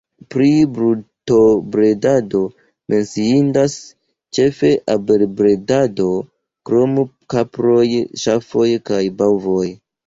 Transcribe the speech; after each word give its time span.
Pri 0.33 0.45
brutobredado 0.77 2.41
menciindas 2.93 3.77
ĉefe 4.39 4.73
abelbredado, 4.97 6.11
krom 6.71 6.99
kaproj, 7.37 7.89
ŝafoj 8.27 8.69
kaj 8.91 9.07
bovoj. 9.23 9.67